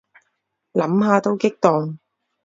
[0.73, 1.99] 諗下都激動